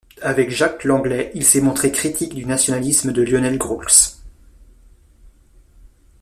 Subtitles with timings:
[0.23, 4.23] Avec Jacques Langlais, il s'est montré critique du nationalisme de Lionel Groulx.